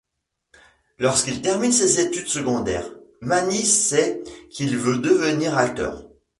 Lorsqu'il 0.97 1.43
termine 1.43 1.71
ses 1.71 1.99
études 2.01 2.27
secondaires, 2.27 2.89
Manny 3.21 3.63
sait 3.63 4.23
qu'il 4.49 4.75
veut 4.75 4.97
devenir 4.97 5.55
acteur. 5.59 6.09